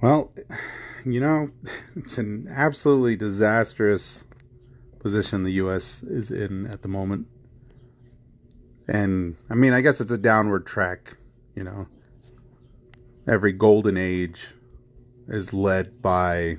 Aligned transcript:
Well, 0.00 0.32
you 1.04 1.20
know, 1.20 1.50
it's 1.96 2.18
an 2.18 2.48
absolutely 2.50 3.16
disastrous 3.16 4.24
position 4.98 5.44
the 5.44 5.52
U.S. 5.52 6.02
is 6.02 6.30
in 6.30 6.66
at 6.66 6.82
the 6.82 6.88
moment. 6.88 7.26
And 8.88 9.36
I 9.48 9.54
mean, 9.54 9.72
I 9.72 9.80
guess 9.80 10.00
it's 10.00 10.10
a 10.10 10.18
downward 10.18 10.66
track, 10.66 11.16
you 11.54 11.64
know. 11.64 11.86
Every 13.28 13.52
golden 13.52 13.96
age 13.96 14.48
is 15.28 15.52
led 15.52 16.02
by 16.02 16.56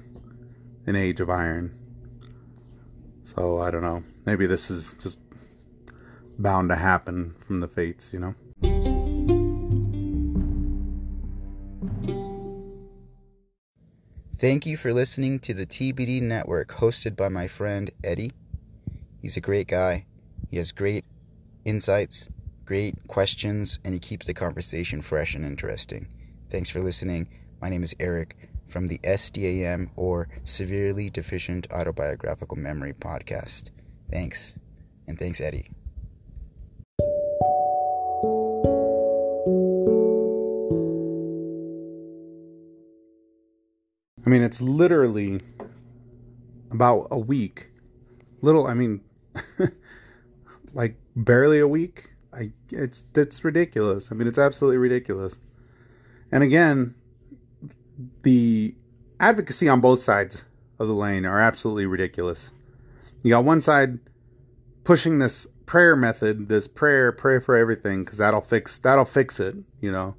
an 0.85 0.95
age 0.95 1.19
of 1.19 1.29
iron. 1.29 1.77
So 3.23 3.59
I 3.59 3.69
don't 3.69 3.81
know. 3.81 4.03
Maybe 4.25 4.45
this 4.45 4.69
is 4.69 4.95
just 5.01 5.19
bound 6.39 6.69
to 6.69 6.75
happen 6.75 7.35
from 7.45 7.59
the 7.59 7.67
fates, 7.67 8.11
you 8.13 8.19
know? 8.19 8.90
Thank 14.41 14.65
you 14.65 14.75
for 14.75 14.91
listening 14.91 15.38
to 15.41 15.53
the 15.53 15.67
TBD 15.67 16.20
Network 16.20 16.70
hosted 16.70 17.16
by 17.16 17.29
my 17.29 17.47
friend 17.47 17.91
Eddie. 18.03 18.31
He's 19.21 19.38
a 19.38 19.39
great 19.39 19.67
guy. 19.67 20.05
He 20.49 20.57
has 20.57 20.71
great 20.71 21.05
insights, 21.63 22.27
great 22.66 22.95
questions, 23.07 23.77
and 23.85 23.93
he 23.93 23.99
keeps 23.99 24.25
the 24.25 24.33
conversation 24.33 25.03
fresh 25.03 25.35
and 25.35 25.45
interesting. 25.45 26.07
Thanks 26.49 26.71
for 26.71 26.80
listening. 26.80 27.30
My 27.61 27.69
name 27.69 27.83
is 27.83 27.93
Eric 27.99 28.49
from 28.67 28.88
the 28.88 28.97
SDAM 29.03 29.91
or 29.95 30.27
Severely 30.44 31.11
Deficient 31.11 31.71
Autobiographical 31.71 32.58
Memory 32.58 32.94
podcast. 32.94 33.69
Thanks. 34.09 34.58
And 35.05 35.19
thanks, 35.19 35.39
Eddie. 35.39 35.69
I 44.25 44.30
mean, 44.30 44.41
it's 44.41 44.61
literally 44.61 45.41
about 46.71 47.07
a 47.11 47.17
week. 47.17 47.72
Little, 48.41 48.67
I 48.67 48.73
mean, 48.73 49.02
like 50.73 50.95
barely 51.16 51.59
a 51.59 51.67
week. 51.67 52.09
I 52.33 52.52
it's 52.69 53.03
it's 53.16 53.44
ridiculous. 53.44 54.11
I 54.11 54.16
mean, 54.16 54.27
it's 54.27 54.38
absolutely 54.38 54.77
ridiculous. 54.77 55.36
And 56.31 56.44
again, 56.44 56.95
the 58.23 58.73
advocacy 59.19 59.67
on 59.67 59.81
both 59.81 60.02
sides 60.02 60.44
of 60.80 60.88
the 60.88 60.94
lane 60.94 61.25
are 61.25 61.39
absolutely 61.39 61.86
ridiculous. 61.86 62.49
You 63.23 63.31
got 63.31 63.44
one 63.44 63.61
side 63.61 63.99
pushing 64.83 65.19
this 65.19 65.45
prayer 65.66 65.95
method, 65.95 66.49
this 66.49 66.67
prayer, 66.67 67.11
pray 67.11 67.39
for 67.39 67.55
everything, 67.55 68.03
because 68.03 68.17
that'll 68.17 68.42
fix 68.42 68.80
that'll 68.80 69.05
fix 69.05 69.39
it, 69.39 69.55
you 69.81 69.92
know. 69.92 70.16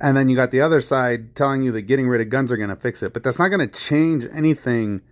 And 0.00 0.16
then 0.16 0.28
you 0.28 0.36
got 0.36 0.50
the 0.50 0.60
other 0.60 0.80
side 0.80 1.34
telling 1.34 1.62
you 1.62 1.72
that 1.72 1.82
getting 1.82 2.08
rid 2.08 2.20
of 2.20 2.28
guns 2.28 2.50
are 2.50 2.56
going 2.56 2.68
to 2.68 2.76
fix 2.76 3.02
it, 3.02 3.12
but 3.12 3.22
that's 3.22 3.38
not 3.38 3.48
going 3.48 3.66
to 3.68 3.78
change 3.78 4.26
anything 4.32 5.02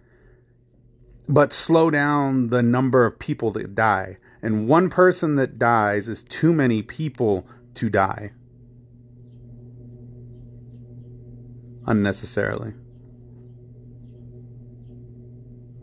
but 1.28 1.52
slow 1.52 1.90
down 1.90 2.48
the 2.48 2.62
number 2.62 3.06
of 3.06 3.18
people 3.18 3.52
that 3.52 3.74
die. 3.74 4.18
And 4.42 4.66
one 4.68 4.90
person 4.90 5.36
that 5.36 5.58
dies 5.58 6.08
is 6.08 6.24
too 6.24 6.52
many 6.52 6.82
people 6.82 7.46
to 7.74 7.88
die 7.88 8.32
unnecessarily. 11.86 12.74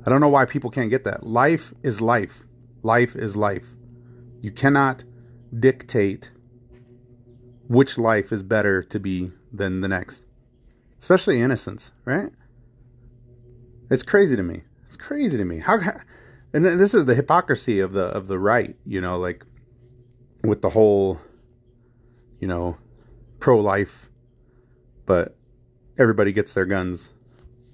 I 0.05 0.09
don't 0.09 0.21
know 0.21 0.29
why 0.29 0.45
people 0.45 0.69
can't 0.69 0.89
get 0.89 1.03
that. 1.05 1.25
Life 1.25 1.73
is 1.83 2.01
life. 2.01 2.43
Life 2.83 3.15
is 3.15 3.35
life. 3.35 3.67
You 4.41 4.51
cannot 4.51 5.03
dictate 5.57 6.31
which 7.69 7.97
life 7.97 8.33
is 8.33 8.43
better 8.43 8.83
to 8.83 8.99
be 8.99 9.31
than 9.53 9.79
the 9.79 9.87
next. 9.87 10.23
Especially 10.99 11.39
innocence, 11.39 11.91
right? 12.03 12.31
It's 13.89 14.03
crazy 14.03 14.35
to 14.35 14.43
me. 14.43 14.63
It's 14.87 14.97
crazy 14.97 15.37
to 15.37 15.45
me. 15.45 15.59
How 15.59 15.79
and 16.51 16.65
this 16.65 16.93
is 16.93 17.05
the 17.05 17.15
hypocrisy 17.15 17.79
of 17.79 17.93
the 17.93 18.05
of 18.05 18.27
the 18.27 18.37
right, 18.37 18.75
you 18.85 18.99
know, 18.99 19.17
like 19.17 19.45
with 20.43 20.61
the 20.61 20.69
whole 20.69 21.19
you 22.39 22.47
know, 22.47 22.77
pro-life 23.39 24.09
but 25.05 25.35
everybody 25.97 26.31
gets 26.31 26.53
their 26.53 26.65
guns. 26.65 27.09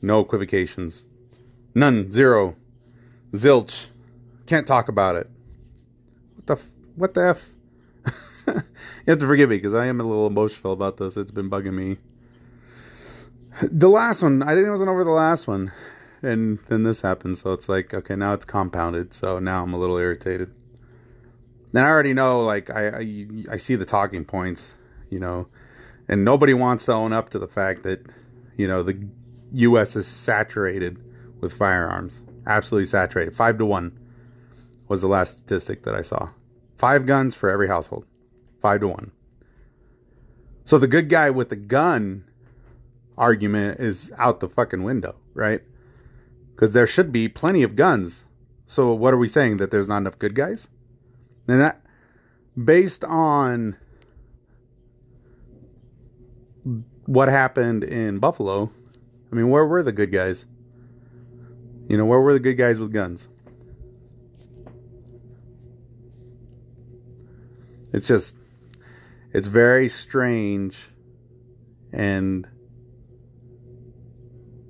No 0.01 0.21
equivocations. 0.21 1.03
None, 1.73 2.09
zero. 2.11 2.55
Zilch. 3.33 3.87
Can't 4.45 4.65
talk 4.65 4.87
about 4.87 5.15
it. 5.15 5.29
What 6.35 6.47
the 6.47 6.65
what 6.95 7.13
the 7.13 7.29
f? 7.29 7.49
You 8.47 8.63
have 9.07 9.19
to 9.19 9.27
forgive 9.27 9.49
me 9.49 9.57
because 9.57 9.73
I 9.73 9.85
am 9.87 9.99
a 9.99 10.03
little 10.03 10.27
emotional 10.27 10.73
about 10.73 10.97
this. 10.97 11.17
It's 11.17 11.31
been 11.31 11.49
bugging 11.49 11.73
me. 11.73 11.97
The 13.61 13.89
last 13.89 14.21
one, 14.21 14.43
I 14.43 14.53
didn't 14.53 14.71
wasn't 14.71 14.89
over 14.89 15.03
the 15.03 15.11
last 15.11 15.47
one, 15.47 15.71
and 16.21 16.59
then 16.67 16.83
this 16.83 17.01
happened. 17.01 17.37
So 17.37 17.53
it's 17.53 17.69
like, 17.69 17.93
okay, 17.93 18.15
now 18.15 18.33
it's 18.33 18.45
compounded. 18.45 19.13
So 19.13 19.39
now 19.39 19.63
I'm 19.63 19.73
a 19.73 19.77
little 19.77 19.97
irritated. 19.97 20.53
And 21.73 21.79
I 21.83 21.87
already 21.87 22.13
know, 22.13 22.43
like, 22.43 22.69
I, 22.69 22.87
I 22.87 23.27
I 23.51 23.57
see 23.57 23.75
the 23.75 23.85
talking 23.85 24.25
points, 24.25 24.71
you 25.09 25.19
know, 25.19 25.47
and 26.07 26.23
nobody 26.25 26.53
wants 26.53 26.85
to 26.85 26.93
own 26.93 27.13
up 27.13 27.29
to 27.29 27.39
the 27.39 27.47
fact 27.47 27.83
that, 27.83 28.05
you 28.57 28.67
know, 28.67 28.83
the 28.83 29.07
U.S. 29.53 29.95
is 29.95 30.07
saturated 30.07 30.97
with 31.41 31.53
firearms, 31.53 32.21
absolutely 32.47 32.87
saturated. 32.87 33.35
Five 33.35 33.57
to 33.57 33.65
one 33.65 33.97
was 34.87 35.01
the 35.01 35.07
last 35.07 35.39
statistic 35.39 35.83
that 35.83 35.95
I 35.95 36.01
saw. 36.01 36.29
Five 36.77 37.05
guns 37.05 37.35
for 37.35 37.49
every 37.49 37.67
household 37.67 38.05
five 38.65 38.81
to 38.81 38.87
one. 38.87 39.11
So 40.63 40.79
the 40.79 40.87
good 40.87 41.07
guy 41.07 41.29
with 41.29 41.49
the 41.49 41.55
gun 41.55 42.23
argument 43.15 43.79
is 43.79 44.11
out 44.17 44.39
the 44.39 44.49
fucking 44.49 44.81
window, 44.81 45.13
right? 45.35 45.61
Because 46.49 46.73
there 46.73 46.87
should 46.87 47.11
be 47.11 47.27
plenty 47.27 47.61
of 47.61 47.75
guns. 47.75 48.23
So 48.65 48.91
what 48.91 49.13
are 49.13 49.17
we 49.17 49.27
saying 49.27 49.57
that 49.57 49.69
there's 49.69 49.87
not 49.87 49.97
enough 49.97 50.17
good 50.17 50.33
guys? 50.33 50.67
And 51.47 51.61
that 51.61 51.79
based 52.57 53.03
on 53.03 53.77
what 57.05 57.29
happened 57.29 57.83
in 57.83 58.17
Buffalo, 58.17 58.71
I 59.31 59.35
mean, 59.35 59.51
where 59.51 59.67
were 59.67 59.83
the 59.83 59.91
good 59.91 60.11
guys? 60.11 60.47
You 61.87 61.97
know, 61.97 62.05
where 62.07 62.19
were 62.19 62.33
the 62.33 62.39
good 62.39 62.55
guys 62.55 62.79
with 62.79 62.91
guns? 62.91 63.29
It's 67.93 68.07
just 68.07 68.37
it's 69.35 69.47
very 69.47 69.89
strange 69.89 70.77
and 71.91 72.47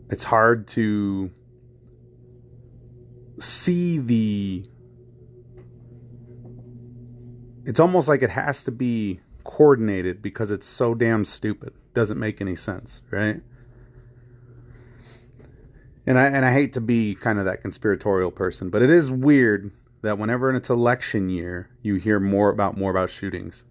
it's 0.09 0.23
hard 0.23 0.67
to 0.69 1.29
see 3.39 3.99
the 3.99 4.65
it's 7.65 7.79
almost 7.79 8.07
like 8.07 8.23
it 8.23 8.31
has 8.31 8.63
to 8.63 8.71
be 8.71 9.19
coordinated 9.43 10.23
because 10.23 10.49
it's 10.49 10.67
so 10.67 10.95
damn 10.95 11.25
stupid. 11.25 11.71
Doesn't 11.93 12.19
make 12.19 12.41
any 12.41 12.55
sense 12.55 13.03
right? 13.11 13.41
And 16.07 16.17
i 16.17 16.25
and 16.25 16.43
i 16.43 16.51
hate 16.51 16.73
to 16.73 16.81
be 16.81 17.13
kind 17.13 17.37
of 17.37 17.45
that 17.45 17.61
conspiratorial 17.61 18.31
person 18.31 18.71
but 18.71 18.81
it 18.81 18.89
is 18.89 19.11
weird 19.11 19.71
that 20.01 20.17
whenever 20.17 20.51
it's 20.55 20.71
election 20.71 21.29
year 21.29 21.69
you 21.83 21.95
hear 21.95 22.19
more 22.19 22.49
about 22.49 22.77
more 22.79 22.89
about 22.89 23.11
shootings 23.11 23.63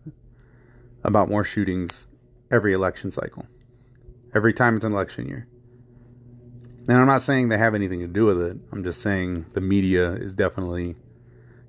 about 1.04 1.28
more 1.28 1.44
shootings 1.44 2.06
every 2.50 2.72
election 2.72 3.10
cycle, 3.10 3.46
every 4.34 4.52
time 4.52 4.76
it's 4.76 4.84
an 4.84 4.92
election 4.92 5.28
year. 5.28 5.46
And 6.88 6.98
I'm 6.98 7.06
not 7.06 7.22
saying 7.22 7.48
they 7.48 7.58
have 7.58 7.74
anything 7.74 8.00
to 8.00 8.06
do 8.06 8.26
with 8.26 8.40
it. 8.40 8.56
I'm 8.72 8.84
just 8.84 9.00
saying 9.00 9.46
the 9.54 9.60
media 9.60 10.12
is 10.12 10.34
definitely 10.34 10.96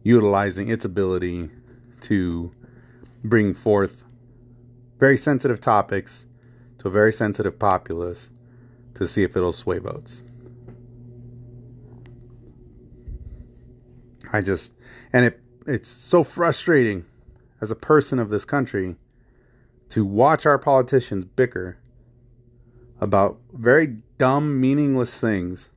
utilizing 0.04 0.70
its 0.70 0.86
ability 0.86 1.50
to 2.02 2.52
bring 3.24 3.54
forth 3.54 4.04
very 5.00 5.18
sensitive 5.18 5.62
topics 5.62 6.26
to 6.80 6.88
a 6.88 6.92
very 6.92 7.14
sensitive 7.14 7.58
populace 7.58 8.30
to 8.96 9.08
see 9.08 9.24
if 9.24 9.36
it'll 9.36 9.54
sway 9.54 9.80
votes. 9.80 10.22
I 14.32 14.42
just 14.42 14.74
and 15.14 15.26
it 15.26 15.40
it's 15.66 15.90
so 15.90 16.24
frustrating 16.24 17.06
as 17.62 17.72
a 17.72 17.76
person 17.76 18.20
of 18.20 18.30
this 18.30 18.46
country 18.46 18.96
to 19.96 20.04
watch 20.04 20.46
our 20.46 20.60
politicians 20.60 21.24
bicker 21.38 21.78
about 23.00 23.40
very 23.54 23.96
dumb, 24.18 24.60
meaningless 24.60 25.18
things 25.18 25.70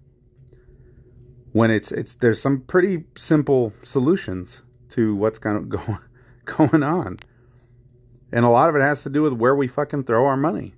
when 1.52 1.70
it's 1.70 1.92
it's 1.92 2.16
there's 2.16 2.42
some 2.42 2.62
pretty 2.62 3.04
simple 3.16 3.72
solutions 3.84 4.62
to 4.88 5.14
what's 5.14 5.38
kind 5.38 5.56
of 5.56 5.68
going 5.86 5.98
going 6.46 6.82
on. 6.82 7.16
And 8.32 8.44
a 8.44 8.48
lot 8.48 8.68
of 8.68 8.74
it 8.74 8.80
has 8.80 9.04
to 9.04 9.08
do 9.08 9.22
with 9.22 9.34
where 9.34 9.54
we 9.54 9.68
fucking 9.68 10.02
throw 10.02 10.26
our 10.26 10.36
money. 10.36 10.74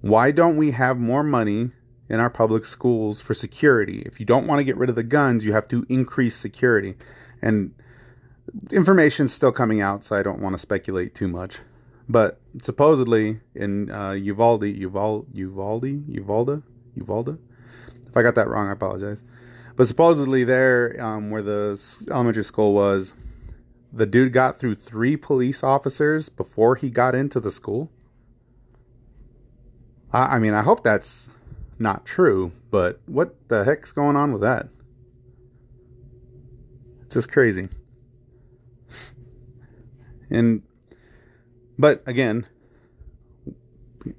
Why 0.00 0.32
don't 0.32 0.56
we 0.56 0.72
have 0.72 0.98
more 0.98 1.22
money 1.22 1.70
in 2.08 2.18
our 2.18 2.28
public 2.28 2.64
schools 2.64 3.20
for 3.20 3.34
security? 3.34 4.02
If 4.04 4.18
you 4.18 4.26
don't 4.26 4.48
want 4.48 4.58
to 4.58 4.64
get 4.64 4.76
rid 4.76 4.90
of 4.90 4.96
the 4.96 5.04
guns, 5.04 5.44
you 5.44 5.52
have 5.52 5.68
to 5.68 5.86
increase 5.88 6.34
security. 6.34 6.96
And 7.40 7.72
information's 8.72 9.32
still 9.32 9.52
coming 9.52 9.80
out, 9.80 10.02
so 10.02 10.16
I 10.16 10.24
don't 10.24 10.40
want 10.40 10.56
to 10.56 10.58
speculate 10.58 11.14
too 11.14 11.28
much. 11.28 11.58
But 12.10 12.40
supposedly 12.60 13.38
in 13.54 13.88
uh, 13.88 14.10
Uvalde, 14.10 14.64
Uvalde, 14.64 15.26
Uvalde, 15.32 16.08
Uvalde, 16.08 16.62
Uvalde. 16.96 17.38
If 18.08 18.16
I 18.16 18.22
got 18.22 18.34
that 18.34 18.48
wrong, 18.48 18.66
I 18.66 18.72
apologize. 18.72 19.22
But 19.76 19.86
supposedly 19.86 20.42
there, 20.42 20.96
um, 21.00 21.30
where 21.30 21.40
the 21.40 21.80
elementary 22.10 22.44
school 22.44 22.74
was, 22.74 23.12
the 23.92 24.06
dude 24.06 24.32
got 24.32 24.58
through 24.58 24.74
three 24.74 25.16
police 25.16 25.62
officers 25.62 26.28
before 26.28 26.74
he 26.74 26.90
got 26.90 27.14
into 27.14 27.38
the 27.38 27.52
school. 27.52 27.88
I, 30.12 30.34
I 30.34 30.38
mean, 30.40 30.52
I 30.52 30.62
hope 30.62 30.82
that's 30.82 31.28
not 31.78 32.04
true, 32.06 32.50
but 32.72 33.00
what 33.06 33.36
the 33.48 33.62
heck's 33.62 33.92
going 33.92 34.16
on 34.16 34.32
with 34.32 34.42
that? 34.42 34.66
It's 37.04 37.14
just 37.14 37.30
crazy. 37.30 37.68
And, 40.32 40.62
but 41.80 42.02
again, 42.06 42.46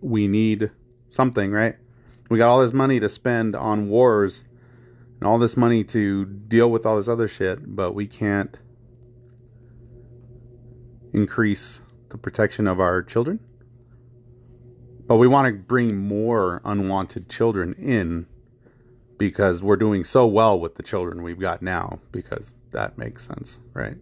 we 0.02 0.28
need 0.28 0.72
something, 1.12 1.52
right? 1.52 1.76
We 2.30 2.40
got 2.40 2.50
all 2.50 2.62
this 2.62 2.74
money 2.74 3.00
to 3.00 3.08
spend 3.08 3.56
on 3.56 3.88
wars 3.88 4.44
and 5.20 5.28
all 5.28 5.38
this 5.38 5.56
money 5.56 5.84
to 5.84 6.26
deal 6.26 6.72
with 6.72 6.88
all 6.88 6.98
this 6.98 7.08
other 7.08 7.28
shit, 7.28 7.76
but 7.76 7.94
we 7.94 8.08
can't 8.08 8.58
increase 11.14 11.82
the 12.10 12.18
protection 12.18 12.68
of 12.68 12.80
our 12.80 13.04
children. 13.04 13.40
But 15.06 15.18
we 15.18 15.28
want 15.28 15.48
to 15.48 15.54
bring 15.54 15.98
more 15.98 16.62
unwanted 16.66 17.30
children 17.30 17.74
in 17.74 18.26
because 19.20 19.62
we're 19.62 19.76
doing 19.76 20.04
so 20.04 20.26
well 20.26 20.60
with 20.60 20.76
the 20.76 20.84
children 20.84 21.22
we've 21.22 21.40
got 21.40 21.62
now 21.62 22.00
because 22.12 22.54
that 22.72 22.98
makes 22.98 23.28
sense, 23.28 23.60
right? 23.74 23.98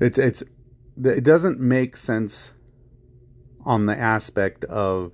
It's 0.00 0.18
it's 0.18 0.42
it 1.02 1.24
doesn't 1.24 1.60
make 1.60 1.96
sense 1.96 2.52
on 3.64 3.86
the 3.86 3.98
aspect 3.98 4.64
of 4.64 5.12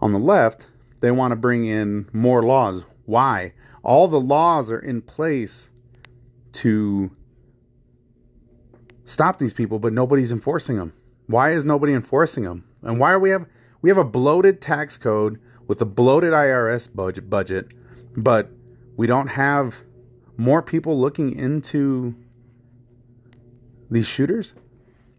on 0.00 0.12
the 0.12 0.18
left 0.18 0.66
they 1.00 1.10
want 1.10 1.32
to 1.32 1.36
bring 1.36 1.66
in 1.66 2.08
more 2.12 2.42
laws. 2.42 2.84
Why? 3.04 3.52
All 3.82 4.08
the 4.08 4.20
laws 4.20 4.70
are 4.70 4.78
in 4.78 5.02
place 5.02 5.68
to 6.52 7.10
stop 9.04 9.38
these 9.38 9.52
people, 9.52 9.78
but 9.78 9.92
nobody's 9.92 10.32
enforcing 10.32 10.76
them. 10.76 10.92
Why 11.26 11.52
is 11.52 11.64
nobody 11.64 11.92
enforcing 11.92 12.44
them? 12.44 12.64
And 12.82 12.98
why 13.00 13.12
are 13.12 13.18
we 13.18 13.30
have 13.30 13.46
we 13.82 13.90
have 13.90 13.98
a 13.98 14.04
bloated 14.04 14.60
tax 14.60 14.96
code 14.96 15.40
with 15.66 15.82
a 15.82 15.86
bloated 15.86 16.32
IRS 16.32 16.88
budget 16.94 17.28
budget, 17.28 17.68
but 18.16 18.50
we 18.96 19.06
don't 19.06 19.28
have 19.28 19.82
more 20.36 20.62
people 20.62 21.00
looking 21.00 21.36
into 21.36 22.14
these 23.92 24.06
shooters? 24.06 24.54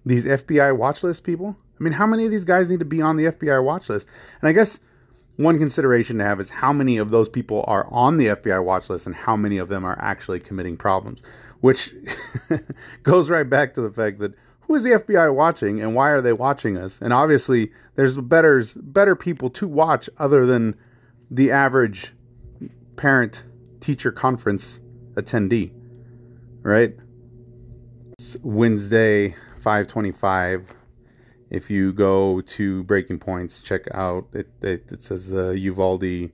These 0.05 0.25
FBI 0.25 0.75
watch 0.75 1.03
list 1.03 1.23
people? 1.23 1.55
I 1.79 1.83
mean, 1.83 1.93
how 1.93 2.05
many 2.05 2.25
of 2.25 2.31
these 2.31 2.43
guys 2.43 2.67
need 2.67 2.79
to 2.79 2.85
be 2.85 3.01
on 3.01 3.17
the 3.17 3.25
FBI 3.25 3.63
watch 3.63 3.89
list? 3.89 4.07
And 4.41 4.49
I 4.49 4.51
guess 4.51 4.79
one 5.37 5.57
consideration 5.57 6.17
to 6.17 6.23
have 6.23 6.39
is 6.39 6.49
how 6.49 6.73
many 6.73 6.97
of 6.97 7.09
those 7.09 7.29
people 7.29 7.63
are 7.67 7.87
on 7.89 8.17
the 8.17 8.27
FBI 8.27 8.63
watch 8.63 8.89
list 8.89 9.05
and 9.05 9.15
how 9.15 9.35
many 9.35 9.57
of 9.57 9.69
them 9.69 9.85
are 9.85 9.97
actually 9.99 10.39
committing 10.39 10.77
problems, 10.77 11.21
which 11.61 11.93
goes 13.03 13.29
right 13.29 13.49
back 13.49 13.73
to 13.75 13.81
the 13.81 13.91
fact 13.91 14.19
that 14.19 14.33
who 14.61 14.75
is 14.75 14.83
the 14.83 14.91
FBI 14.91 15.33
watching 15.33 15.81
and 15.81 15.95
why 15.95 16.09
are 16.09 16.21
they 16.21 16.33
watching 16.33 16.77
us? 16.77 16.99
And 17.01 17.11
obviously, 17.11 17.71
there's 17.95 18.17
better 18.17 18.63
better 18.75 19.15
people 19.15 19.49
to 19.51 19.67
watch 19.67 20.09
other 20.17 20.45
than 20.45 20.75
the 21.31 21.51
average 21.51 22.13
parent 22.95 23.43
teacher 23.81 24.11
conference 24.11 24.79
attendee, 25.15 25.73
right? 26.61 26.95
Wednesday, 28.41 29.35
525 29.61 30.73
if 31.53 31.69
you 31.69 31.93
go 31.93 32.41
to 32.41 32.83
Breaking 32.83 33.19
Points, 33.19 33.61
check 33.61 33.83
out 33.93 34.27
it. 34.33 34.49
It, 34.63 34.91
it 34.91 35.03
says 35.03 35.27
the 35.27 35.57
Uvalde. 35.59 36.31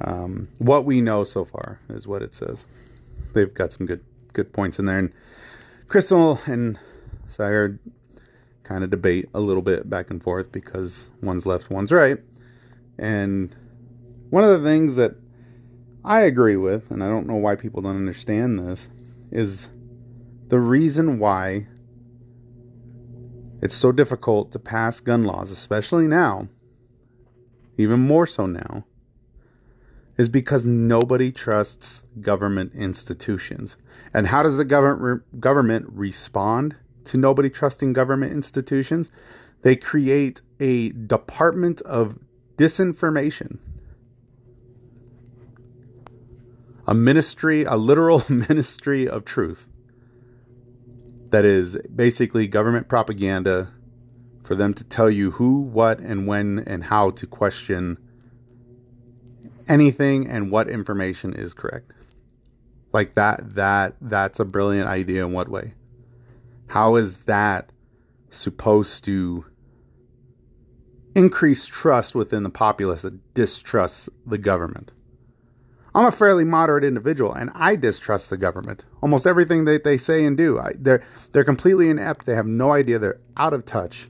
Um, 0.00 0.48
what 0.58 0.84
we 0.84 1.00
know 1.00 1.24
so 1.24 1.44
far 1.44 1.80
is 1.88 2.06
what 2.06 2.22
it 2.22 2.32
says. 2.32 2.64
They've 3.34 3.52
got 3.52 3.72
some 3.72 3.84
good 3.84 4.04
good 4.32 4.52
points 4.52 4.78
in 4.78 4.86
there, 4.86 5.00
and 5.00 5.12
Crystal 5.88 6.40
and 6.46 6.78
Saagar 7.36 7.80
kind 8.62 8.84
of 8.84 8.90
debate 8.90 9.28
a 9.34 9.40
little 9.40 9.62
bit 9.62 9.90
back 9.90 10.08
and 10.08 10.22
forth 10.22 10.52
because 10.52 11.10
one's 11.20 11.44
left, 11.44 11.68
one's 11.68 11.90
right, 11.90 12.18
and 12.96 13.54
one 14.30 14.44
of 14.44 14.50
the 14.50 14.68
things 14.68 14.94
that 14.94 15.16
I 16.04 16.20
agree 16.20 16.56
with, 16.56 16.92
and 16.92 17.02
I 17.02 17.08
don't 17.08 17.26
know 17.26 17.34
why 17.34 17.56
people 17.56 17.82
don't 17.82 17.96
understand 17.96 18.60
this, 18.60 18.88
is 19.32 19.68
the 20.48 20.58
reason 20.58 21.18
why 21.18 21.66
it's 23.60 23.74
so 23.74 23.92
difficult 23.92 24.50
to 24.52 24.58
pass 24.58 25.00
gun 25.00 25.24
laws, 25.24 25.50
especially 25.50 26.06
now, 26.06 26.48
even 27.76 28.00
more 28.00 28.26
so 28.26 28.46
now, 28.46 28.84
is 30.16 30.28
because 30.28 30.64
nobody 30.64 31.30
trusts 31.30 32.04
government 32.20 32.72
institutions. 32.74 33.76
And 34.14 34.28
how 34.28 34.42
does 34.42 34.56
the 34.56 34.64
government 34.64 35.40
government 35.40 35.86
respond 35.90 36.76
to 37.04 37.16
nobody 37.16 37.50
trusting 37.50 37.92
government 37.92 38.32
institutions? 38.32 39.10
They 39.62 39.76
create 39.76 40.40
a 40.58 40.90
department 40.90 41.82
of 41.82 42.18
disinformation. 42.56 43.58
A 46.86 46.94
ministry, 46.94 47.64
a 47.64 47.76
literal 47.76 48.24
ministry 48.28 49.06
of 49.06 49.26
truth 49.26 49.67
that 51.30 51.44
is 51.44 51.76
basically 51.94 52.46
government 52.46 52.88
propaganda 52.88 53.72
for 54.42 54.54
them 54.54 54.72
to 54.74 54.84
tell 54.84 55.10
you 55.10 55.32
who, 55.32 55.60
what, 55.60 55.98
and 55.98 56.26
when 56.26 56.60
and 56.60 56.84
how 56.84 57.10
to 57.10 57.26
question 57.26 57.98
anything 59.68 60.26
and 60.26 60.50
what 60.50 60.68
information 60.68 61.34
is 61.34 61.52
correct. 61.52 61.92
Like 62.92 63.14
that 63.14 63.54
that 63.54 63.96
that's 64.00 64.40
a 64.40 64.44
brilliant 64.44 64.88
idea 64.88 65.26
in 65.26 65.32
what 65.32 65.48
way? 65.48 65.74
How 66.68 66.96
is 66.96 67.18
that 67.26 67.70
supposed 68.30 69.04
to 69.04 69.44
increase 71.14 71.66
trust 71.66 72.14
within 72.14 72.42
the 72.42 72.50
populace 72.50 73.02
that 73.02 73.34
distrusts 73.34 74.08
the 74.26 74.38
government? 74.38 74.92
I'm 75.98 76.06
a 76.06 76.12
fairly 76.12 76.44
moderate 76.44 76.84
individual, 76.84 77.32
and 77.32 77.50
I 77.56 77.74
distrust 77.74 78.30
the 78.30 78.36
government. 78.36 78.84
Almost 79.02 79.26
everything 79.26 79.64
that 79.64 79.82
they 79.82 79.98
say 79.98 80.24
and 80.24 80.36
do, 80.36 80.56
I, 80.56 80.74
they're 80.78 81.02
they're 81.32 81.42
completely 81.42 81.90
inept. 81.90 82.24
They 82.24 82.36
have 82.36 82.46
no 82.46 82.70
idea. 82.70 83.00
They're 83.00 83.18
out 83.36 83.52
of 83.52 83.66
touch. 83.66 84.08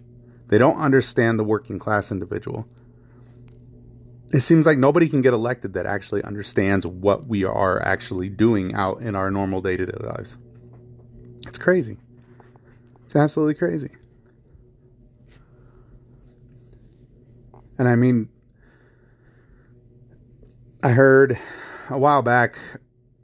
They 0.49 0.59
don't 0.59 0.79
understand 0.79 1.39
the 1.39 1.45
working 1.45 1.79
class 1.79 2.11
individual. 2.11 2.69
It 4.35 4.41
seems 4.41 4.67
like 4.67 4.77
nobody 4.77 5.09
can 5.09 5.23
get 5.23 5.33
elected 5.33 5.73
that 5.73 5.87
actually 5.87 6.23
understands 6.25 6.87
what 6.87 7.27
we 7.27 7.45
are 7.45 7.81
actually 7.81 8.29
doing 8.29 8.75
out 8.75 9.01
in 9.01 9.15
our 9.15 9.31
normal 9.31 9.63
day 9.63 9.79
to 9.79 9.87
day 9.87 9.99
lives. 9.99 10.37
It's 11.47 11.57
crazy. 11.57 11.97
It's 13.07 13.17
absolutely 13.17 13.55
crazy. 13.55 13.93
And 17.79 17.89
I 17.89 17.97
mean, 17.97 18.29
I 20.83 20.91
heard 20.91 21.39
a 21.91 21.99
while 21.99 22.23
back. 22.23 22.57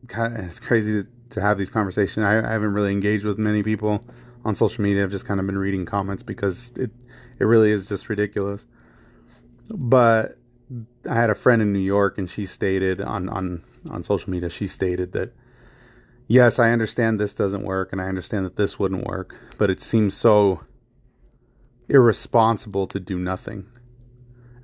It's 0.08 0.60
crazy 0.60 1.02
to, 1.02 1.06
to 1.30 1.40
have 1.40 1.58
these 1.58 1.70
conversations. 1.70 2.24
I, 2.24 2.38
I, 2.38 2.52
haven't 2.52 2.74
really 2.74 2.92
engaged 2.92 3.24
with 3.24 3.38
many 3.38 3.62
people 3.62 4.04
on 4.44 4.54
social 4.54 4.82
media. 4.82 5.02
I've 5.02 5.10
just 5.10 5.26
kind 5.26 5.40
of 5.40 5.46
been 5.46 5.58
reading 5.58 5.86
comments 5.86 6.22
because 6.22 6.72
it 6.76 6.90
it 7.38 7.44
really 7.44 7.70
is 7.70 7.86
just 7.88 8.08
ridiculous. 8.08 8.64
But 9.70 10.38
I 11.08 11.14
had 11.14 11.30
a 11.30 11.34
friend 11.34 11.62
in 11.62 11.72
New 11.72 11.78
York, 11.78 12.18
and 12.18 12.28
she 12.28 12.46
stated 12.46 13.00
on 13.00 13.28
on 13.28 13.62
on 13.90 14.02
social 14.02 14.30
media, 14.30 14.50
she 14.50 14.66
stated 14.66 15.12
that 15.12 15.32
yes, 16.26 16.58
I 16.58 16.70
understand 16.70 17.18
this 17.18 17.34
doesn't 17.34 17.62
work, 17.62 17.92
and 17.92 18.00
I 18.00 18.06
understand 18.06 18.44
that 18.46 18.56
this 18.56 18.78
wouldn't 18.78 19.06
work, 19.06 19.34
but 19.58 19.70
it 19.70 19.80
seems 19.80 20.14
so 20.14 20.64
irresponsible 21.88 22.86
to 22.88 23.00
do 23.00 23.18
nothing. 23.18 23.66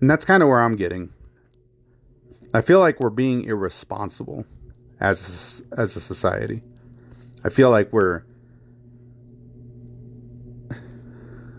And 0.00 0.08
that's 0.08 0.24
kind 0.24 0.42
of 0.42 0.48
where 0.48 0.60
I'm 0.60 0.76
getting. 0.76 1.10
I 2.52 2.62
feel 2.62 2.80
like 2.80 2.98
we're 2.98 3.10
being 3.10 3.44
irresponsible 3.44 4.44
as 4.98 5.62
a, 5.72 5.80
as 5.80 5.96
a 5.96 6.00
society. 6.00 6.62
I 7.44 7.48
feel 7.48 7.70
like 7.70 7.92
we're 7.92 8.24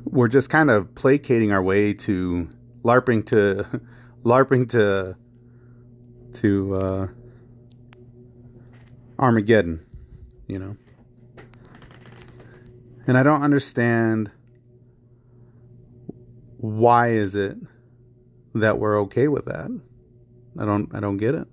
we're 0.03 0.27
just 0.27 0.49
kind 0.49 0.69
of 0.69 0.93
placating 0.93 1.53
our 1.53 1.63
way 1.63 1.93
to 1.93 2.49
larping 2.83 3.25
to 3.27 3.81
larping 4.23 4.69
to 4.71 5.15
to 6.33 6.75
uh, 6.75 7.07
Armageddon, 9.17 9.85
you 10.47 10.59
know. 10.59 10.75
And 13.07 13.17
I 13.17 13.23
don't 13.23 13.41
understand 13.41 14.29
why 16.57 17.11
is 17.11 17.35
it 17.35 17.57
that 18.53 18.77
we're 18.77 18.99
okay 19.01 19.29
with 19.29 19.45
that? 19.45 19.71
I 20.59 20.65
don't 20.65 20.93
I 20.93 20.99
don't 20.99 21.17
get 21.17 21.35
it. 21.35 21.47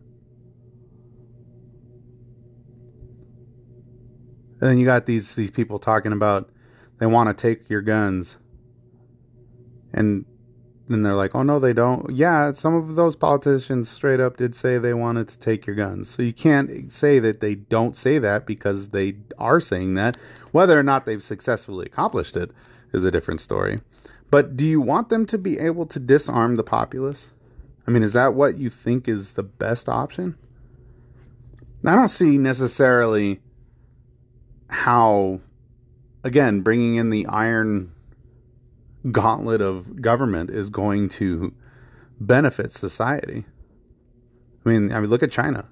And 4.60 4.70
then 4.70 4.78
you 4.78 4.86
got 4.86 5.06
these 5.06 5.34
these 5.34 5.50
people 5.50 5.78
talking 5.78 6.12
about 6.12 6.50
they 6.98 7.06
want 7.06 7.28
to 7.28 7.40
take 7.40 7.70
your 7.70 7.82
guns. 7.82 8.36
And 9.92 10.24
then 10.88 11.02
they're 11.02 11.14
like, 11.14 11.34
oh 11.34 11.42
no, 11.42 11.58
they 11.58 11.72
don't. 11.72 12.14
Yeah, 12.14 12.52
some 12.54 12.74
of 12.74 12.94
those 12.94 13.14
politicians 13.14 13.88
straight 13.88 14.20
up 14.20 14.36
did 14.36 14.54
say 14.54 14.78
they 14.78 14.94
wanted 14.94 15.28
to 15.28 15.38
take 15.38 15.66
your 15.66 15.76
guns. 15.76 16.08
So 16.08 16.22
you 16.22 16.32
can't 16.32 16.92
say 16.92 17.18
that 17.18 17.40
they 17.40 17.54
don't 17.54 17.96
say 17.96 18.18
that 18.18 18.46
because 18.46 18.88
they 18.88 19.16
are 19.38 19.60
saying 19.60 19.94
that. 19.94 20.16
Whether 20.52 20.78
or 20.78 20.82
not 20.82 21.06
they've 21.06 21.22
successfully 21.22 21.86
accomplished 21.86 22.36
it 22.36 22.50
is 22.92 23.04
a 23.04 23.10
different 23.10 23.40
story. 23.40 23.80
But 24.30 24.56
do 24.56 24.64
you 24.64 24.80
want 24.80 25.08
them 25.08 25.26
to 25.26 25.38
be 25.38 25.58
able 25.58 25.86
to 25.86 26.00
disarm 26.00 26.56
the 26.56 26.64
populace? 26.64 27.30
I 27.88 27.90
mean, 27.90 28.02
is 28.02 28.12
that 28.12 28.34
what 28.34 28.58
you 28.58 28.68
think 28.68 29.08
is 29.08 29.32
the 29.32 29.42
best 29.42 29.88
option? 29.88 30.36
I 31.86 31.94
don't 31.94 32.10
see 32.10 32.36
necessarily 32.36 33.40
how, 34.68 35.40
again, 36.22 36.60
bringing 36.60 36.96
in 36.96 37.08
the 37.08 37.24
iron 37.24 37.92
gauntlet 39.10 39.62
of 39.62 40.02
government 40.02 40.50
is 40.50 40.68
going 40.68 41.08
to 41.08 41.54
benefit 42.20 42.74
society. 42.74 43.46
I 44.66 44.68
mean, 44.68 44.92
I 44.92 45.00
mean, 45.00 45.08
look 45.08 45.22
at 45.22 45.32
China. 45.32 45.64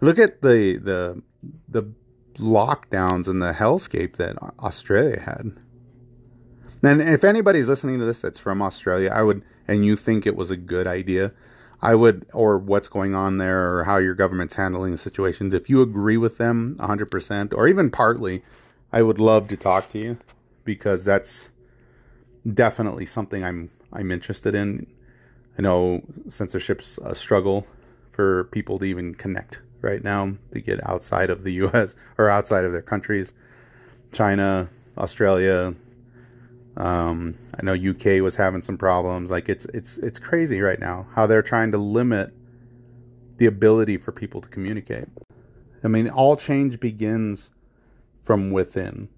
Look 0.00 0.18
at 0.18 0.42
the 0.42 0.78
the 0.78 1.22
the 1.68 1.84
lockdowns 2.38 3.28
and 3.28 3.40
the 3.40 3.52
hellscape 3.52 4.16
that 4.16 4.36
Australia 4.58 5.20
had. 5.20 5.52
And 6.82 7.02
if 7.02 7.22
anybody's 7.22 7.68
listening 7.68 8.00
to 8.00 8.04
this 8.04 8.18
that's 8.18 8.40
from 8.40 8.60
Australia, 8.62 9.12
I 9.14 9.22
would, 9.22 9.44
and 9.68 9.84
you 9.84 9.96
think 9.96 10.26
it 10.26 10.36
was 10.36 10.50
a 10.50 10.56
good 10.56 10.86
idea, 10.86 11.32
I 11.82 11.94
would, 11.94 12.26
or 12.32 12.58
what's 12.58 12.88
going 12.88 13.14
on 13.14 13.38
there, 13.38 13.76
or 13.76 13.84
how 13.84 13.98
your 13.98 14.14
government's 14.14 14.54
handling 14.54 14.92
the 14.92 14.98
situations, 14.98 15.54
if 15.54 15.68
you 15.68 15.82
agree 15.82 16.16
with 16.16 16.38
them 16.38 16.76
100%, 16.78 17.52
or 17.54 17.68
even 17.68 17.90
partly, 17.90 18.42
I 18.92 19.02
would 19.02 19.18
love 19.18 19.48
to 19.48 19.56
talk 19.56 19.90
to 19.90 19.98
you 19.98 20.18
because 20.64 21.04
that's 21.04 21.48
definitely 22.52 23.06
something 23.06 23.44
I'm 23.44 23.70
I'm 23.92 24.10
interested 24.10 24.54
in. 24.54 24.86
I 25.58 25.62
know 25.62 26.02
censorship's 26.28 26.98
a 27.02 27.14
struggle 27.14 27.66
for 28.12 28.44
people 28.44 28.78
to 28.78 28.84
even 28.84 29.14
connect 29.14 29.58
right 29.80 30.02
now 30.02 30.34
to 30.52 30.60
get 30.60 30.86
outside 30.88 31.30
of 31.30 31.44
the 31.44 31.52
U.S. 31.54 31.94
or 32.18 32.28
outside 32.28 32.64
of 32.64 32.72
their 32.72 32.82
countries. 32.82 33.32
China, 34.12 34.68
Australia, 34.98 35.74
um, 36.76 37.36
I 37.58 37.62
know 37.62 37.72
UK 37.74 38.22
was 38.22 38.36
having 38.36 38.62
some 38.62 38.76
problems. 38.76 39.30
Like 39.30 39.48
it's 39.48 39.64
it's 39.66 39.98
it's 39.98 40.18
crazy 40.18 40.60
right 40.60 40.78
now 40.78 41.06
how 41.14 41.26
they're 41.26 41.42
trying 41.42 41.72
to 41.72 41.78
limit 41.78 42.34
the 43.38 43.46
ability 43.46 43.96
for 43.96 44.12
people 44.12 44.40
to 44.40 44.48
communicate. 44.48 45.08
I 45.82 45.88
mean, 45.88 46.08
all 46.08 46.36
change 46.36 46.80
begins 46.80 47.50
from 48.22 48.50
within. 48.50 49.08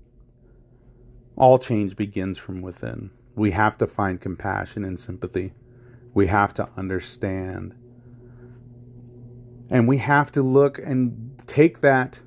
All 1.37 1.59
change 1.59 1.97
begins 1.97 2.39
from 2.39 2.63
within. 2.63 3.11
We 3.35 3.53
have 3.53 3.79
to 3.79 3.87
find 3.87 4.21
compassion 4.21 4.85
and 4.85 4.99
sympathy. 4.99 5.53
We 6.13 6.27
have 6.27 6.53
to 6.55 6.69
understand. 6.77 7.75
And 9.71 9.87
we 9.87 9.99
have 9.99 10.33
to 10.33 10.43
look 10.43 10.79
and 10.79 11.41
take 11.47 11.81
that 11.81 12.21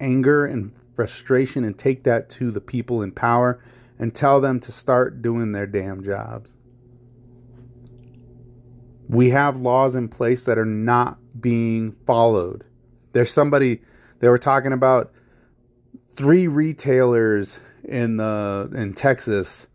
anger 0.00 0.44
and 0.44 0.72
frustration 0.94 1.64
and 1.64 1.78
take 1.78 2.02
that 2.04 2.28
to 2.30 2.50
the 2.50 2.60
people 2.60 3.02
in 3.02 3.12
power 3.12 3.62
and 4.04 4.14
tell 4.14 4.38
them 4.38 4.60
to 4.60 4.70
start 4.70 5.22
doing 5.22 5.52
their 5.52 5.66
damn 5.66 6.04
jobs. 6.04 6.52
We 9.08 9.30
have 9.30 9.56
laws 9.56 9.94
in 9.94 10.10
place 10.10 10.44
that 10.44 10.58
are 10.58 10.66
not 10.66 11.16
being 11.40 11.96
followed. 12.06 12.64
There's 13.14 13.32
somebody 13.32 13.80
they 14.18 14.28
were 14.28 14.36
talking 14.36 14.74
about 14.74 15.10
three 16.16 16.48
retailers 16.48 17.58
in 17.82 18.18
the 18.18 18.70
in 18.74 18.92
Texas 18.92 19.68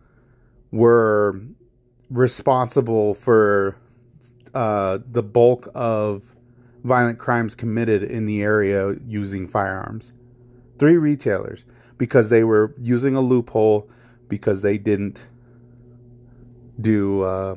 were 0.70 1.42
responsible 2.12 3.16
for 3.16 3.78
uh, 4.54 5.00
the 5.10 5.24
bulk 5.24 5.70
of 5.74 6.22
violent 6.84 7.18
crimes 7.18 7.56
committed 7.56 8.04
in 8.04 8.28
the 8.28 8.44
area 8.44 8.94
using 9.08 9.48
firearms. 9.48 10.14
Three 10.78 10.98
retailers 10.98 11.66
because 11.98 12.30
they 12.30 12.44
were 12.44 12.76
using 12.80 13.16
a 13.16 13.22
loophole 13.22 13.90
because 14.30 14.62
they 14.62 14.78
didn't 14.78 15.26
do 16.80 17.24
uh, 17.24 17.56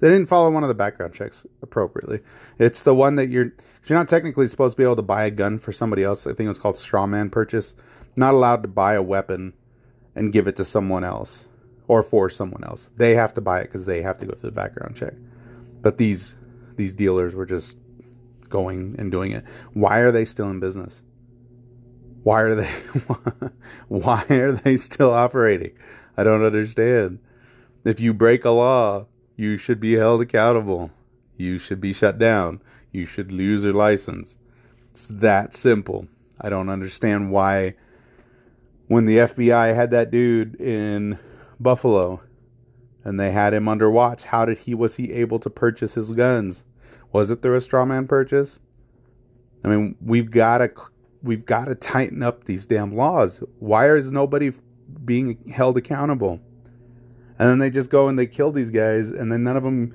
they 0.00 0.08
didn't 0.08 0.26
follow 0.26 0.50
one 0.50 0.62
of 0.62 0.68
the 0.68 0.74
background 0.74 1.14
checks 1.14 1.46
appropriately. 1.62 2.20
It's 2.58 2.82
the 2.82 2.94
one 2.94 3.16
that 3.16 3.28
you're 3.30 3.52
you're 3.86 3.98
not 3.98 4.08
technically 4.08 4.48
supposed 4.48 4.76
to 4.76 4.76
be 4.76 4.84
able 4.84 4.96
to 4.96 5.02
buy 5.02 5.24
a 5.24 5.30
gun 5.30 5.58
for 5.58 5.72
somebody 5.72 6.02
else. 6.02 6.26
I 6.26 6.30
think 6.30 6.46
it 6.46 6.48
was 6.48 6.58
called 6.58 6.76
strawman 6.76 7.30
purchase. 7.30 7.74
Not 8.16 8.34
allowed 8.34 8.62
to 8.62 8.68
buy 8.68 8.94
a 8.94 9.02
weapon 9.02 9.54
and 10.14 10.32
give 10.32 10.46
it 10.46 10.56
to 10.56 10.64
someone 10.64 11.04
else 11.04 11.46
or 11.86 12.02
for 12.02 12.28
someone 12.28 12.64
else. 12.64 12.90
They 12.96 13.14
have 13.14 13.34
to 13.34 13.40
buy 13.40 13.60
it 13.60 13.64
because 13.64 13.84
they 13.84 14.02
have 14.02 14.18
to 14.20 14.26
go 14.26 14.32
through 14.32 14.50
the 14.50 14.56
background 14.56 14.96
check. 14.96 15.14
But 15.80 15.98
these 15.98 16.34
these 16.76 16.94
dealers 16.94 17.34
were 17.34 17.46
just 17.46 17.76
going 18.48 18.96
and 18.98 19.10
doing 19.10 19.32
it. 19.32 19.44
Why 19.74 19.98
are 19.98 20.10
they 20.12 20.24
still 20.24 20.50
in 20.50 20.60
business? 20.60 21.02
Why 22.22 22.40
are 22.42 22.54
they 22.54 22.70
why 23.88 24.24
are 24.30 24.52
they 24.52 24.76
still 24.76 25.10
operating? 25.10 25.72
I 26.16 26.24
don't 26.24 26.44
understand. 26.44 27.18
If 27.84 28.00
you 28.00 28.12
break 28.12 28.44
a 28.44 28.50
law, 28.50 29.06
you 29.36 29.56
should 29.56 29.80
be 29.80 29.94
held 29.94 30.20
accountable. 30.20 30.90
You 31.36 31.58
should 31.58 31.80
be 31.80 31.92
shut 31.92 32.18
down. 32.18 32.60
You 32.92 33.06
should 33.06 33.32
lose 33.32 33.64
your 33.64 33.72
license. 33.72 34.36
It's 34.92 35.06
that 35.08 35.54
simple. 35.54 36.06
I 36.40 36.48
don't 36.48 36.68
understand 36.68 37.30
why 37.30 37.74
when 38.88 39.06
the 39.06 39.18
FBI 39.18 39.74
had 39.74 39.90
that 39.92 40.10
dude 40.10 40.60
in 40.60 41.18
Buffalo 41.58 42.20
and 43.04 43.18
they 43.18 43.30
had 43.30 43.54
him 43.54 43.68
under 43.68 43.90
watch. 43.90 44.24
How 44.24 44.44
did 44.44 44.58
he 44.58 44.74
was 44.74 44.96
he 44.96 45.12
able 45.12 45.38
to 45.38 45.50
purchase 45.50 45.94
his 45.94 46.10
guns? 46.10 46.64
Was 47.12 47.30
it 47.30 47.42
through 47.42 47.56
a 47.56 47.60
straw 47.60 47.84
man 47.84 48.06
purchase? 48.06 48.60
I 49.64 49.68
mean, 49.68 49.96
we've 50.00 50.30
got 50.30 50.58
to 50.58 50.72
we've 51.22 51.44
got 51.44 51.66
to 51.66 51.74
tighten 51.74 52.22
up 52.22 52.44
these 52.44 52.66
damn 52.66 52.96
laws. 52.96 53.42
Why 53.58 53.94
is 53.94 54.10
nobody 54.10 54.52
being 55.04 55.38
held 55.52 55.76
accountable? 55.76 56.40
And 57.38 57.48
then 57.48 57.58
they 57.58 57.70
just 57.70 57.90
go 57.90 58.08
and 58.08 58.18
they 58.18 58.26
kill 58.26 58.52
these 58.52 58.70
guys, 58.70 59.08
and 59.08 59.32
then 59.32 59.42
none 59.42 59.56
of 59.56 59.62
them. 59.62 59.94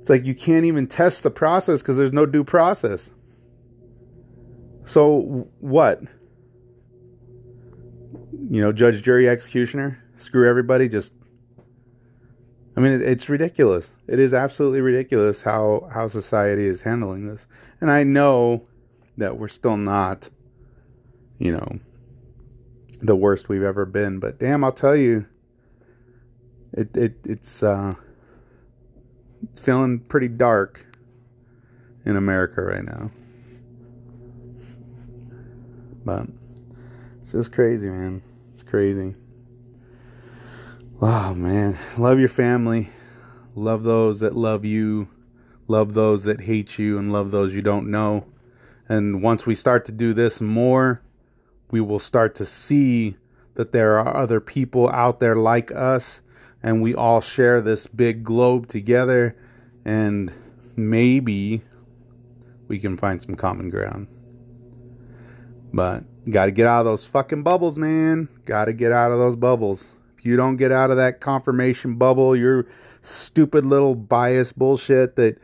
It's 0.00 0.10
like 0.10 0.24
you 0.24 0.34
can't 0.34 0.64
even 0.64 0.86
test 0.86 1.22
the 1.22 1.30
process 1.30 1.80
because 1.82 1.96
there's 1.96 2.12
no 2.12 2.26
due 2.26 2.44
process. 2.44 3.10
So 4.84 5.48
what? 5.60 6.02
You 8.50 8.60
know, 8.60 8.70
judge, 8.70 9.02
jury, 9.02 9.28
executioner 9.28 9.98
screw 10.18 10.48
everybody. 10.48 10.88
Just, 10.88 11.14
I 12.76 12.80
mean, 12.80 13.00
it's 13.00 13.28
ridiculous. 13.28 13.88
It 14.06 14.18
is 14.18 14.34
absolutely 14.34 14.82
ridiculous 14.82 15.40
how 15.40 15.88
how 15.92 16.08
society 16.08 16.66
is 16.66 16.80
handling 16.80 17.26
this. 17.26 17.46
And 17.80 17.90
I 17.90 18.04
know 18.04 18.66
that 19.16 19.38
we're 19.38 19.48
still 19.48 19.76
not, 19.76 20.28
you 21.38 21.52
know, 21.52 21.78
the 23.04 23.16
worst 23.16 23.48
we've 23.48 23.62
ever 23.62 23.84
been. 23.84 24.18
But 24.18 24.38
damn, 24.38 24.64
I'll 24.64 24.72
tell 24.72 24.96
you, 24.96 25.26
it 26.72 26.96
it 26.96 27.16
it's 27.24 27.62
uh, 27.62 27.94
it's 29.50 29.60
feeling 29.60 30.00
pretty 30.00 30.28
dark 30.28 30.84
in 32.04 32.16
America 32.16 32.62
right 32.62 32.84
now. 32.84 33.10
But 36.04 36.26
it's 37.22 37.32
just 37.32 37.52
crazy, 37.52 37.88
man. 37.88 38.22
It's 38.52 38.62
crazy. 38.62 39.14
Oh 41.00 41.34
man, 41.34 41.78
love 41.98 42.18
your 42.18 42.28
family. 42.28 42.90
Love 43.54 43.84
those 43.84 44.20
that 44.20 44.34
love 44.34 44.64
you. 44.64 45.08
Love 45.66 45.94
those 45.94 46.24
that 46.24 46.42
hate 46.42 46.78
you 46.78 46.98
and 46.98 47.12
love 47.12 47.30
those 47.30 47.54
you 47.54 47.62
don't 47.62 47.90
know. 47.90 48.26
And 48.86 49.22
once 49.22 49.46
we 49.46 49.54
start 49.54 49.86
to 49.86 49.92
do 49.92 50.12
this 50.12 50.40
more, 50.42 51.00
we 51.74 51.80
will 51.80 51.98
start 51.98 52.36
to 52.36 52.44
see 52.44 53.16
that 53.56 53.72
there 53.72 53.98
are 53.98 54.16
other 54.16 54.38
people 54.38 54.88
out 54.90 55.18
there 55.18 55.34
like 55.34 55.74
us 55.74 56.20
and 56.62 56.80
we 56.80 56.94
all 56.94 57.20
share 57.20 57.60
this 57.60 57.88
big 57.88 58.22
globe 58.22 58.68
together 58.68 59.36
and 59.84 60.32
maybe 60.76 61.62
we 62.68 62.78
can 62.78 62.96
find 62.96 63.20
some 63.20 63.34
common 63.34 63.70
ground. 63.70 64.06
But 65.72 66.04
got 66.30 66.46
to 66.46 66.52
get 66.52 66.68
out 66.68 66.78
of 66.78 66.84
those 66.86 67.04
fucking 67.06 67.42
bubbles, 67.42 67.76
man. 67.76 68.28
Got 68.44 68.66
to 68.66 68.72
get 68.72 68.92
out 68.92 69.10
of 69.10 69.18
those 69.18 69.34
bubbles 69.34 69.84
If 70.16 70.24
you 70.24 70.36
don't 70.36 70.56
get 70.56 70.70
out 70.70 70.92
of 70.92 70.96
that 70.98 71.20
confirmation 71.20 71.96
bubble, 71.96 72.36
your 72.36 72.66
stupid 73.02 73.66
little 73.66 73.96
bias 73.96 74.52
bullshit 74.52 75.16
that 75.16 75.38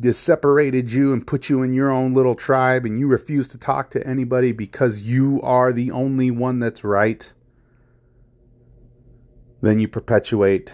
just 0.00 0.22
separated 0.22 0.92
you 0.92 1.12
and 1.12 1.26
put 1.26 1.48
you 1.48 1.62
in 1.62 1.72
your 1.72 1.90
own 1.90 2.12
little 2.12 2.34
tribe 2.34 2.84
and 2.84 2.98
you 2.98 3.06
refuse 3.06 3.48
to 3.48 3.58
talk 3.58 3.90
to 3.90 4.06
anybody 4.06 4.52
because 4.52 5.00
you 5.00 5.40
are 5.42 5.72
the 5.72 5.90
only 5.90 6.30
one 6.30 6.58
that's 6.58 6.84
right, 6.84 7.32
then 9.62 9.78
you 9.78 9.88
perpetuate 9.88 10.72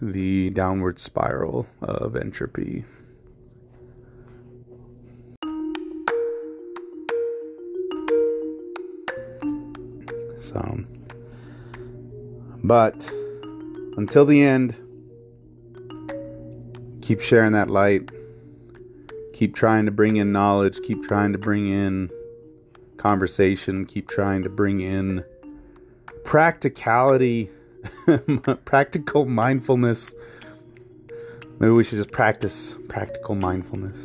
the 0.00 0.50
downward 0.50 0.98
spiral 0.98 1.66
of 1.80 2.16
entropy. 2.16 2.84
So, 10.40 10.84
But 12.64 13.08
until 13.96 14.24
the 14.24 14.42
end, 14.42 14.74
keep 17.00 17.20
sharing 17.20 17.52
that 17.52 17.70
light. 17.70 18.10
Keep 19.32 19.54
trying 19.54 19.86
to 19.86 19.90
bring 19.92 20.16
in 20.16 20.32
knowledge. 20.32 20.80
Keep 20.82 21.04
trying 21.04 21.32
to 21.32 21.38
bring 21.38 21.68
in 21.68 22.10
conversation. 22.96 23.86
Keep 23.86 24.08
trying 24.08 24.42
to 24.42 24.48
bring 24.48 24.80
in 24.80 25.24
practicality, 26.24 27.50
practical 28.64 29.24
mindfulness. 29.24 30.14
Maybe 31.58 31.70
we 31.70 31.84
should 31.84 31.98
just 31.98 32.12
practice 32.12 32.74
practical 32.88 33.34
mindfulness. 33.34 33.98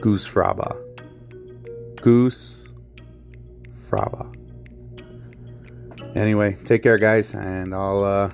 Goosfraba. 0.00 0.76
Goose 2.00 2.58
Fraba. 3.90 4.34
Anyway, 6.14 6.56
take 6.64 6.82
care, 6.82 6.98
guys, 6.98 7.34
and 7.34 7.74
I'll 7.74 8.04
uh, 8.04 8.30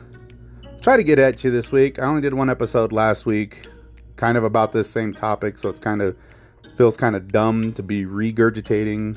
try 0.80 0.96
to 0.96 1.02
get 1.02 1.18
at 1.18 1.42
you 1.44 1.50
this 1.50 1.72
week. 1.72 1.98
I 1.98 2.02
only 2.04 2.22
did 2.22 2.34
one 2.34 2.50
episode 2.50 2.92
last 2.92 3.26
week, 3.26 3.66
kind 4.16 4.36
of 4.36 4.44
about 4.44 4.72
this 4.72 4.88
same 4.88 5.12
topic, 5.12 5.58
so 5.58 5.68
it's 5.68 5.80
kind 5.80 6.02
of 6.02 6.16
feels 6.76 6.96
kind 6.96 7.14
of 7.14 7.30
dumb 7.30 7.72
to 7.72 7.82
be 7.82 8.04
regurgitating 8.04 9.16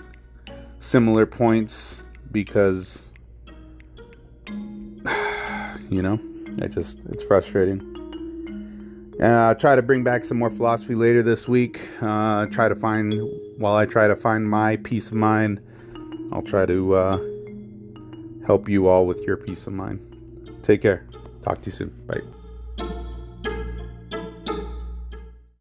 similar 0.79 1.25
points 1.25 2.03
because 2.31 3.07
you 5.89 6.01
know, 6.01 6.19
it 6.59 6.69
just 6.69 6.99
it's 7.09 7.23
frustrating. 7.23 7.93
Uh, 9.21 9.55
try 9.55 9.75
to 9.75 9.81
bring 9.81 10.03
back 10.03 10.23
some 10.23 10.37
more 10.37 10.51
philosophy 10.51 10.93
later 10.93 11.23
this 11.23 11.47
week. 11.47 11.81
Uh, 12.01 12.45
try 12.47 12.69
to 12.69 12.75
find, 12.75 13.19
while 13.57 13.75
I 13.75 13.85
try 13.85 14.07
to 14.07 14.15
find 14.15 14.47
my 14.47 14.75
peace 14.77 15.07
of 15.07 15.13
mind, 15.13 15.59
I'll 16.31 16.43
try 16.43 16.67
to 16.67 16.93
uh, 16.93 17.17
help 18.45 18.69
you 18.69 18.87
all 18.87 19.07
with 19.07 19.21
your 19.21 19.37
peace 19.37 19.65
of 19.65 19.73
mind. 19.73 19.99
Take 20.61 20.81
care. 20.81 21.07
Talk 21.43 21.61
to 21.61 21.67
you 21.67 21.71
soon. 21.71 21.89
Bye. 22.05 22.36